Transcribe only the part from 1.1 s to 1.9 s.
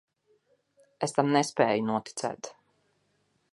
tam nespēju